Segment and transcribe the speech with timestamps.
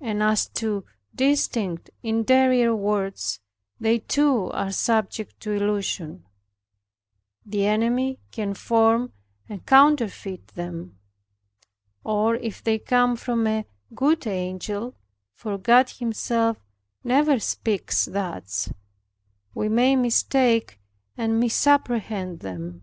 [0.00, 3.40] And as to distinct interior words,
[3.78, 6.24] they too are subject to illusion;
[7.44, 9.12] the enemy can form
[9.50, 10.98] and counterfeit them.
[12.04, 14.94] Or if they come from a good angel
[15.34, 16.56] (for God Himself
[17.04, 18.70] never speaks thus)
[19.54, 20.80] we may mistake
[21.18, 22.80] and misapprehend them.